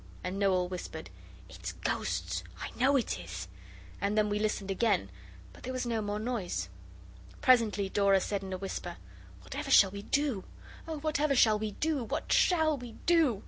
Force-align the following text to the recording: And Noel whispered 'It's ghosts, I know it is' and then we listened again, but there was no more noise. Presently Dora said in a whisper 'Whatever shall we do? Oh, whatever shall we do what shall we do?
And 0.23 0.39
Noel 0.39 0.67
whispered 0.67 1.11
'It's 1.47 1.73
ghosts, 1.73 2.43
I 2.59 2.71
know 2.75 2.95
it 2.95 3.19
is' 3.19 3.47
and 4.01 4.17
then 4.17 4.29
we 4.29 4.39
listened 4.39 4.71
again, 4.71 5.11
but 5.53 5.61
there 5.61 5.71
was 5.71 5.85
no 5.85 6.01
more 6.01 6.17
noise. 6.17 6.69
Presently 7.39 7.87
Dora 7.87 8.19
said 8.19 8.41
in 8.41 8.51
a 8.51 8.57
whisper 8.57 8.97
'Whatever 9.43 9.69
shall 9.69 9.91
we 9.91 10.01
do? 10.01 10.43
Oh, 10.87 10.97
whatever 11.01 11.35
shall 11.35 11.59
we 11.59 11.73
do 11.73 12.03
what 12.03 12.33
shall 12.33 12.79
we 12.79 12.93
do? 13.05 13.39